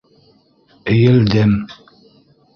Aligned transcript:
Эйелдем. 0.93 1.53